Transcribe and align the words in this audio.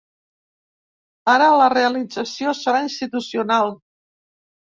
Ara, 1.33 1.49
la 1.63 1.67
realització 1.73 2.53
serà 2.61 2.81
institucional. 2.87 3.71